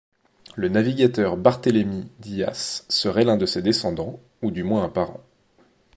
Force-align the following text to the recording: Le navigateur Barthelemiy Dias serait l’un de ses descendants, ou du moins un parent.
Le 0.55 0.67
navigateur 0.67 1.37
Barthelemiy 1.37 2.09
Dias 2.17 2.85
serait 2.89 3.23
l’un 3.23 3.37
de 3.37 3.45
ses 3.45 3.61
descendants, 3.61 4.19
ou 4.41 4.49
du 4.49 4.63
moins 4.63 4.83
un 4.83 4.89
parent. 4.89 5.19